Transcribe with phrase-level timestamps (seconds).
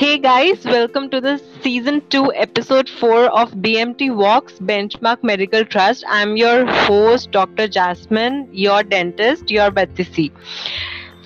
[0.00, 6.04] Hey guys, welcome to the season 2 episode 4 of BMT Walks Benchmark Medical Trust.
[6.08, 7.68] I'm your host Dr.
[7.68, 10.32] Jasmine, your dentist, your Battisi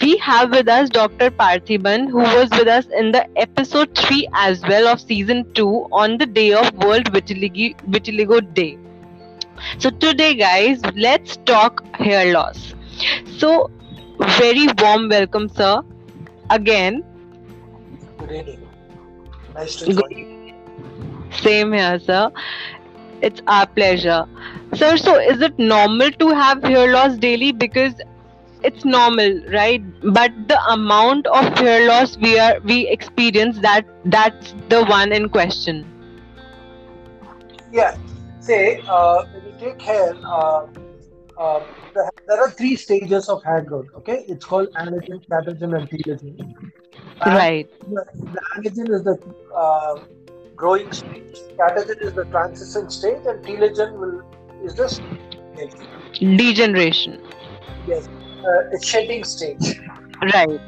[0.03, 1.31] We have with us Dr.
[1.31, 6.19] Parthiban who was with us in the episode 3 as well of season 2 on
[6.19, 8.77] the day of World Vitiligo, Vitiligo Day.
[9.79, 12.75] So today guys, let's talk hair loss.
[13.39, 13.71] So
[14.41, 15.83] very warm welcome sir
[16.51, 17.05] again
[18.19, 18.64] Good evening.
[19.55, 20.27] Nice to join you.
[21.31, 22.31] Same here, sir.
[23.23, 24.27] It's our pleasure.
[24.75, 27.53] Sir, so is it normal to have hair loss daily?
[27.53, 27.95] Because
[28.63, 29.83] it's normal, right?
[30.13, 35.29] But the amount of hair loss we are we experience that that's the one in
[35.29, 35.87] question.
[37.73, 37.97] Yeah.
[38.41, 40.67] Say, uh, when you take hair, uh,
[41.39, 41.61] uh,
[41.95, 43.87] the, there are three stages of hair growth.
[43.97, 46.55] Okay, it's called anagen, catagen, and telogen.
[47.27, 47.69] Right.
[47.81, 49.19] The, the anagen is the
[49.55, 49.99] uh,
[50.57, 51.37] growing stage.
[51.59, 54.23] Catagen is the transition stage, and telogen will
[54.65, 55.01] is this.
[56.21, 57.21] Degeneration.
[57.87, 59.81] Yes, uh, it's shedding stage.
[60.23, 60.61] Right.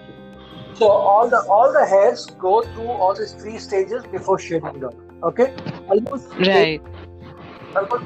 [0.75, 4.95] So all the all the hairs go through all these three stages before shedding down.
[5.23, 5.55] Okay,
[5.89, 6.83] almost Right.
[7.77, 8.05] Almost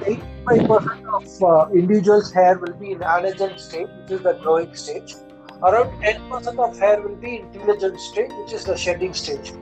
[0.49, 5.15] 85% of uh, individuals' hair will be in anagen stage, which is the growing stage.
[5.63, 9.53] Around 10% of hair will be in telogen stage, which is the shedding stage.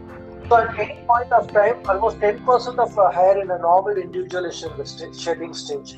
[0.48, 4.46] So at any point of time, almost 10% of uh, hair in a normal individual
[4.46, 5.96] is in the sta- shedding stage.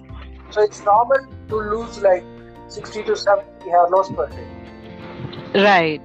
[0.51, 2.25] So it's normal to lose like
[2.69, 4.49] 60 to 70 hair loss per day.
[5.55, 6.03] Right.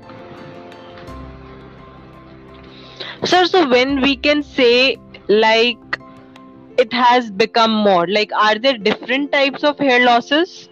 [3.23, 5.79] Sir, so when we can say like
[6.85, 10.69] it has become more, like are there different types of hair losses?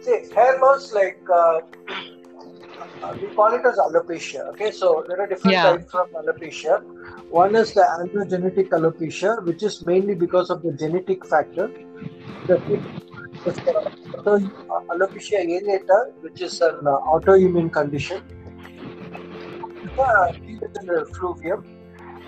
[0.00, 1.60] See, hair loss, like uh,
[3.02, 4.48] uh, we call it as alopecia.
[4.50, 5.62] Okay, so there are different Yeah.
[5.62, 6.80] types of alopecia.
[7.28, 11.70] One is the androgenetic alopecia, which is mainly because of the genetic factor.
[12.46, 12.58] The
[13.44, 14.34] the
[14.70, 18.22] uh, alopecia areata, which is an uh, autoimmune condition.
[19.82, 21.64] The telogen effluvium,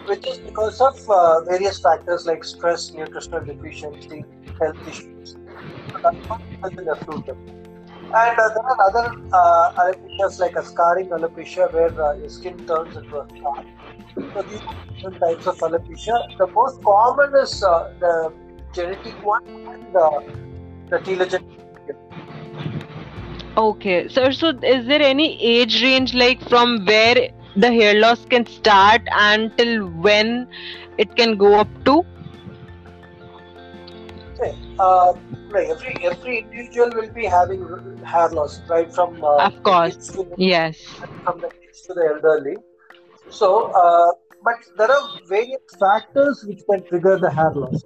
[0.06, 4.24] which is because of uh, various factors like stress, nutritional deficiency,
[4.60, 5.36] health issues.
[8.14, 12.64] And uh, there are other uh, alopecias like a scarring alopecia where uh, your skin
[12.66, 13.64] turns into a scar.
[14.32, 16.38] So these are different types of alopecia.
[16.38, 18.32] The most common is uh, the
[18.72, 20.20] genetic one and uh,
[20.90, 21.42] the telogen.
[23.56, 24.32] Okay, sir.
[24.32, 29.88] So, is there any age range like from where the hair loss can start until
[29.88, 30.46] when
[30.98, 32.04] it can go up to?
[34.78, 35.14] Uh,
[35.50, 37.62] right, every every individual will be having
[38.04, 40.16] hair loss, right from uh, Of course.
[40.36, 40.82] Yes.
[41.24, 42.56] from the kids to the elderly.
[43.30, 44.12] So, uh,
[44.44, 47.82] but there are various factors which can trigger the hair loss.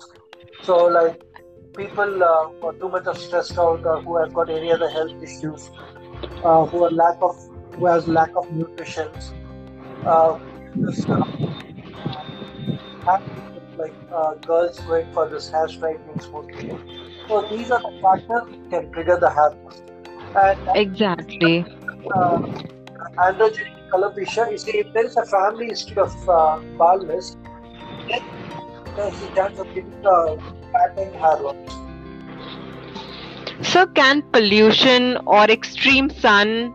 [0.62, 1.22] So, like
[1.76, 4.88] people uh, who are too much of stressed out or who have got any other
[4.90, 5.70] health issues,
[6.44, 7.36] uh, who are lack of
[7.76, 9.08] who has lack of nutrition,
[10.06, 10.38] uh,
[10.74, 11.18] this, uh,
[13.78, 16.70] like uh, girls going for this hair straightening smoothly.
[17.28, 19.82] So these are the factors that can trigger the hair loss.
[20.34, 21.66] And Exactly.
[22.14, 22.38] uh,
[23.18, 27.36] androgenic alopecia, you see, if there is a family history of uh, baldness,
[28.08, 28.20] then
[28.96, 30.36] there's a chance of getting a
[30.72, 31.56] pattern hair loss.
[33.62, 36.74] So, can pollution or extreme sun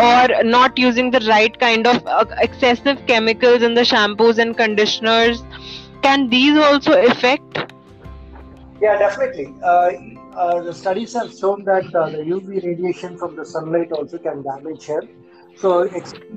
[0.00, 5.42] or not using the right kind of uh, excessive chemicals in the shampoos and conditioners
[6.02, 7.58] can these also affect?
[8.80, 9.54] Yeah, definitely.
[9.62, 9.92] Uh,
[10.34, 14.42] uh, the studies have shown that uh, the UV radiation from the sunlight also can
[14.42, 15.02] damage hair.
[15.56, 15.90] So,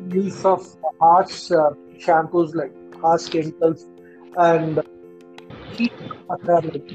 [0.09, 0.65] use of
[0.99, 3.87] harsh uh, shampoos like harsh chemicals
[4.35, 4.81] and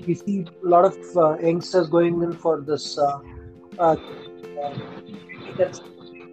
[0.06, 2.98] we see a lot of uh, youngsters going in for this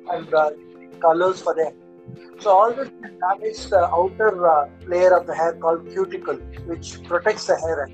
[0.10, 0.50] and uh,
[1.02, 1.72] colors for their
[2.40, 7.00] so all this can damage the outer uh, layer of the hair called cuticle, which
[7.08, 7.90] protects the hair.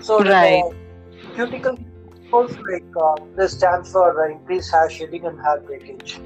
[0.00, 0.64] So the Right.
[1.34, 1.76] cuticle
[2.32, 6.22] also like uh, this stands for uh, increased hair shedding and hair breakage.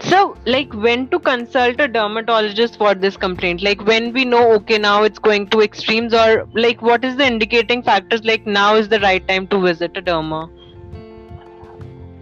[0.00, 3.62] So, like when to consult a dermatologist for this complaint?
[3.62, 7.26] Like when we know, okay, now it's going to extremes, or like what is the
[7.26, 8.24] indicating factors?
[8.24, 10.50] Like now is the right time to visit a derma.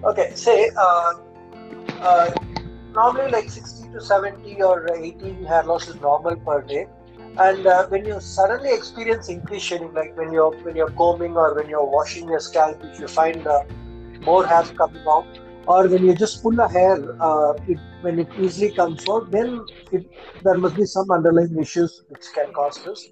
[0.03, 1.13] Okay, say uh,
[2.01, 2.31] uh,
[2.93, 6.87] normally like 60 to 70 or 18 hair loss is normal per day.
[7.39, 11.55] And uh, when you suddenly experience increased shedding, like when you're when you're combing or
[11.55, 13.63] when you're washing your scalp, if you find uh,
[14.23, 18.29] more hair coming out, or when you just pull a hair, uh, it, when it
[18.41, 20.11] easily comes out, then it,
[20.43, 23.09] there must be some underlying issues which can cause this.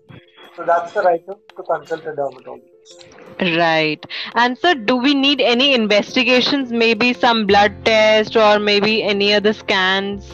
[0.58, 3.06] So that's the right to consult a dermatologist.
[3.40, 4.04] Right.
[4.34, 6.72] And sir, do we need any investigations?
[6.72, 10.28] Maybe some blood test or maybe any other scans?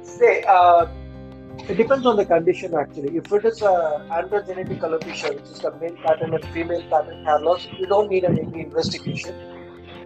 [0.00, 0.86] Say, uh,
[1.68, 3.14] it depends on the condition actually.
[3.14, 7.40] If it is a androgenetic alopecia, which is the male pattern and female pattern hair
[7.40, 9.34] loss, you don't need any investigation.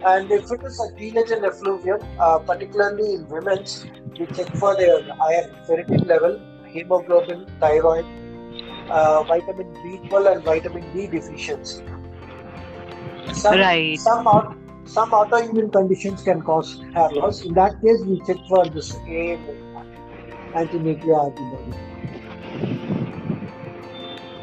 [0.05, 3.63] And if it is a telogen effluvium, uh, particularly in women,
[4.19, 8.05] we check for their iron ferritin level hemoglobin, thyroid,
[8.89, 11.83] uh, vitamin B12 and vitamin D deficiency.
[13.33, 13.99] Some, right.
[13.99, 14.55] Some, auto,
[14.85, 17.43] some autoimmune conditions can cause hair loss.
[17.43, 19.39] In that case, we check for the A
[20.57, 21.77] anti-nuclear antibody.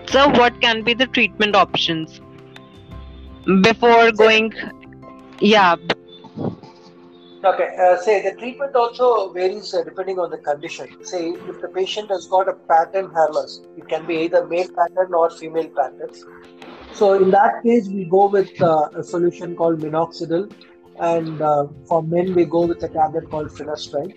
[0.09, 2.21] So, what can be the treatment options
[3.63, 4.53] before going?
[5.41, 5.77] Yeah,
[7.47, 10.89] Okay, uh, say the treatment also varies uh, depending on the condition.
[11.05, 14.69] Say if the patient has got a pattern hair loss, it can be either male
[14.79, 16.11] pattern or female pattern.
[16.93, 20.53] So in that case, we go with uh, a solution called minoxidil,
[20.99, 24.15] and uh, for men we go with a tablet called finasteride.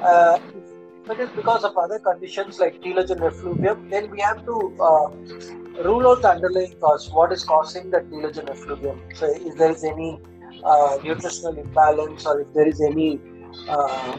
[0.00, 4.56] Uh, if it is because of other conditions like telogen effluvium, then we have to
[4.80, 7.10] uh, rule out the underlying cause.
[7.10, 9.02] What is causing the telogen effluvium?
[9.14, 10.20] So if there is any
[10.64, 13.20] uh, nutritional imbalance or if there is any
[13.68, 14.18] uh,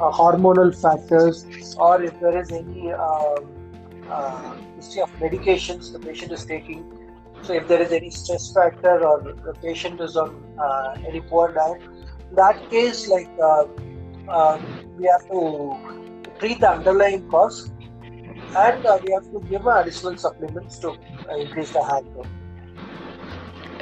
[0.00, 1.44] uh, hormonal factors
[1.78, 3.46] or if there is any um,
[4.08, 6.84] uh, history of medications the patient is taking.
[7.42, 11.52] So if there is any stress factor or the patient is on uh, any poor
[11.52, 11.82] diet,
[12.30, 13.64] in that case, like uh,
[14.96, 15.76] we have to
[16.38, 17.70] treat the underlying cause
[18.56, 20.96] and we have to give additional supplements to
[21.38, 22.26] increase the hair growth.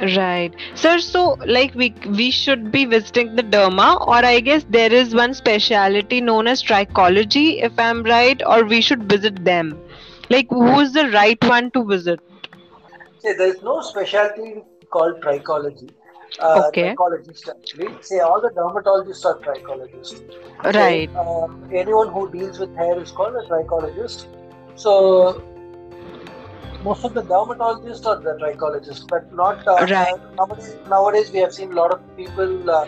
[0.01, 0.53] Right.
[0.75, 5.13] Sir, so like we we should be visiting the derma or I guess there is
[5.15, 9.79] one specialty known as trichology if I'm right or we should visit them.
[10.29, 12.19] Like who is the right one to visit?
[13.19, 15.89] See, there is no specialty called trichology.
[16.39, 16.95] Uh, okay.
[16.95, 17.89] Trichologist actually.
[18.01, 20.21] Say all the dermatologists are trichologists.
[20.75, 21.09] Right.
[21.13, 24.27] So, uh, anyone who deals with hair is called a trichologist.
[24.75, 25.43] So
[26.87, 30.19] most of the dermatologists are the trichologists, but not uh, right.
[30.37, 32.87] nowadays, nowadays, we have seen a lot of people uh,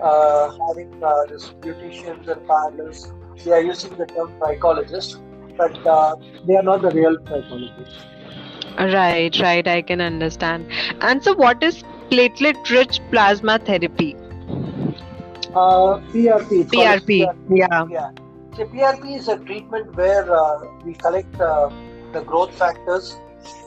[0.00, 3.12] uh, having uh, this beauticians and parlors.
[3.44, 5.16] They are using the term trichologist,
[5.56, 6.16] but uh,
[6.46, 8.04] they are not the real trichologists.
[8.78, 9.66] Right, right.
[9.68, 10.66] I can understand.
[11.00, 14.14] And so, what is platelet-rich plasma therapy?
[15.54, 16.62] Uh, PRP.
[16.76, 17.18] PRP.
[17.24, 17.58] PRP.
[17.58, 17.86] Yeah.
[17.90, 18.10] Yeah.
[18.56, 20.24] So PRP is a treatment where
[20.84, 23.12] we collect the growth factors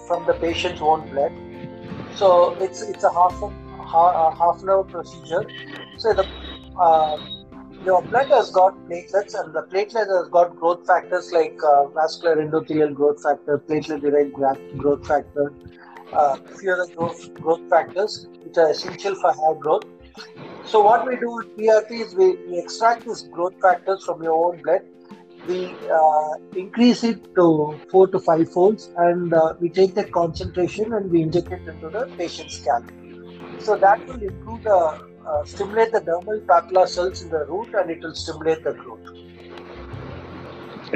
[0.08, 1.32] from the patient's own blood.
[2.16, 3.50] So it's it's a half a,
[4.42, 5.46] half an hour procedure.
[5.98, 6.28] So the
[6.80, 7.18] uh,
[7.86, 12.38] your blood has got platelets, and the platelet has got growth factors like uh, vascular
[12.38, 14.34] endothelial growth factor, platelet-derived
[14.78, 15.54] growth factor,
[16.14, 19.84] uh, few other growth, growth factors which are essential for hair growth.
[20.66, 24.34] So what we do with PRP is we, we extract these growth factors from your
[24.34, 24.82] own blood
[25.48, 30.94] we uh, increase it to four to five folds and uh, we take the concentration
[30.94, 32.84] and we inject it into the patient's scalp.
[33.60, 37.90] So that will improve the, uh, stimulate the dermal papilla cells in the root and
[37.90, 39.02] it will stimulate the growth.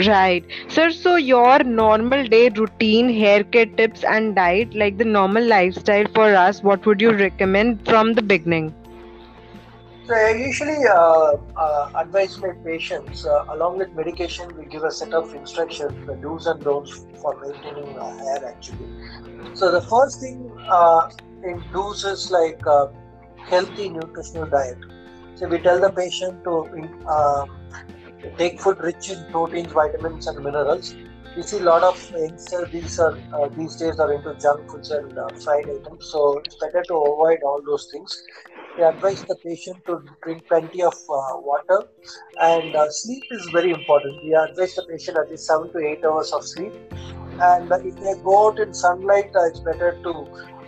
[0.07, 0.45] Right.
[0.69, 6.35] Sir, so your normal day routine, haircare tips and diet, like the normal lifestyle for
[6.35, 8.73] us, what would you recommend from the beginning?
[10.09, 14.89] So I usually uh, uh, advise my patients, uh, along with medication, we give a
[14.89, 18.87] set of instructions, the do's and don'ts for maintaining hair actually.
[19.53, 21.11] So the first thing uh,
[21.43, 22.87] in do's is like uh,
[23.37, 24.79] healthy nutritional diet.
[25.35, 26.55] So we tell the patient to
[27.07, 27.45] uh,
[28.39, 30.95] take food rich in proteins, vitamins, and minerals.
[31.35, 33.15] We see a lot of youngsters these are
[33.55, 35.13] these days are into junk foods and
[35.43, 36.07] fried items.
[36.07, 38.23] So it's better to avoid all those things
[38.79, 41.79] we advise the patient to drink plenty of uh, water
[42.41, 44.23] and uh, sleep is very important.
[44.23, 46.73] We advise the patient at least seven to eight hours of sleep.
[47.41, 50.13] And uh, if they go out in sunlight, uh, it's better to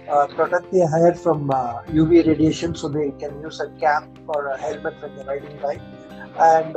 [0.09, 4.47] uh, protect their hair from UV uh, radiation so they can use a cap or
[4.47, 5.81] a helmet when they're riding bike.
[6.37, 6.75] And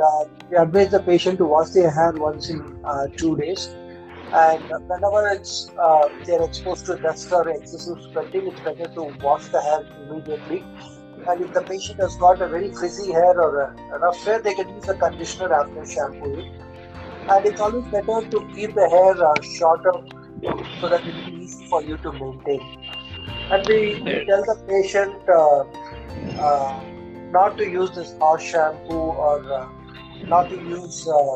[0.49, 2.61] we advise the patient to wash their hair once in
[3.17, 3.67] two days.
[4.33, 5.71] And whenever it's
[6.25, 10.63] they're exposed to dust or excessive sweating, it's better to wash the hair immediately
[11.27, 14.53] and if the patient has got a very frizzy hair or a rough hair, they
[14.53, 16.53] can use a conditioner after shampooing.
[17.27, 19.93] And it's always better to keep the hair uh, shorter
[20.79, 22.61] so that it is easy for you to maintain.
[23.49, 25.63] And we, we tell the patient uh,
[26.39, 26.83] uh,
[27.31, 29.67] not to use this harsh shampoo or uh,
[30.27, 31.35] not to use uh,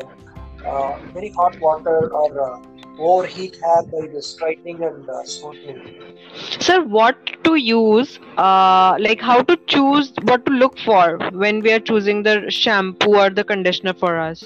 [0.67, 2.61] uh, very hot water or
[2.99, 6.13] uh, overheat hair by the straightening and uh, smoothing.
[6.59, 8.19] Sir, what to use?
[8.37, 13.15] Uh, like how to choose what to look for when we are choosing the shampoo
[13.15, 14.43] or the conditioner for us?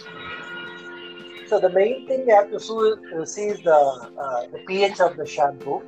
[1.48, 5.26] So the main thing we have to see, is the, uh, the pH of the
[5.26, 5.84] shampoo,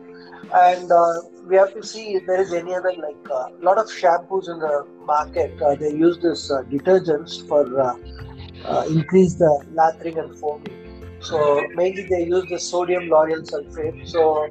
[0.54, 1.14] and uh,
[1.48, 4.60] we have to see if there is any other like a lot of shampoos in
[4.60, 5.60] the market.
[5.62, 7.96] Uh, they use this uh, detergents for uh,
[8.66, 10.85] uh, increase the lathering and foaming.
[11.26, 14.08] So mainly they use the sodium lauryl sulfate.
[14.08, 14.48] So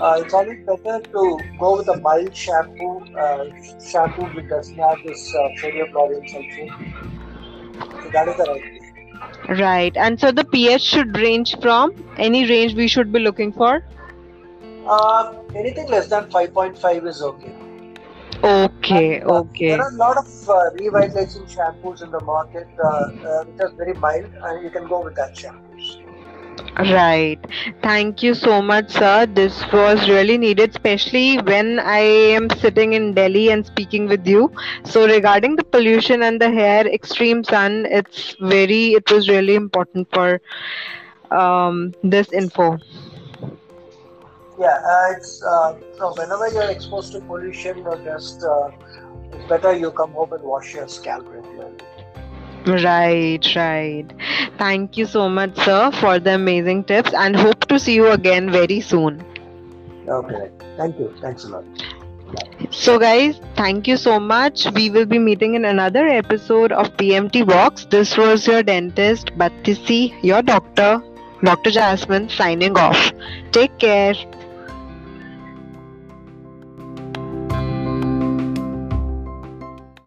[0.00, 3.46] uh, it's always better to go with a mild shampoo, uh,
[3.84, 8.02] shampoo which does not have this uh, sodium lauryl sulfate.
[8.02, 9.58] So that is the right thing.
[9.58, 9.96] Right.
[9.96, 13.82] And so the pH should range from any range we should be looking for.
[14.86, 17.54] Uh, anything less than 5.5 is okay.
[18.42, 19.20] Okay.
[19.20, 19.68] And, uh, Okay.
[19.68, 23.72] There are a lot of uh, revitalizing shampoos in the market uh, uh, which are
[23.76, 25.98] very mild, and you can go with that shampoos.
[26.78, 27.38] Right.
[27.82, 29.26] Thank you so much, sir.
[29.26, 32.00] This was really needed, especially when I
[32.38, 34.52] am sitting in Delhi and speaking with you.
[34.84, 40.08] So, regarding the pollution and the hair, extreme sun, it's very, it was really important
[40.12, 40.40] for
[41.30, 42.78] um, this info.
[44.58, 48.70] Yeah, uh, it's uh, so whenever you're exposed to pollution, or just uh,
[49.32, 51.78] it's better you come home and wash your scalp regularly.
[52.66, 54.06] Right, right.
[54.58, 58.50] Thank you so much, sir, for the amazing tips and hope to see you again
[58.50, 59.24] very soon.
[60.08, 61.14] Okay, thank you.
[61.20, 61.64] Thanks a lot.
[62.70, 64.66] So, guys, thank you so much.
[64.74, 67.86] We will be meeting in another episode of PMT Box.
[67.90, 71.02] This was your dentist, Battisi, your doctor,
[71.42, 71.70] Dr.
[71.70, 73.12] Jasmine, signing off.
[73.52, 74.14] Take care.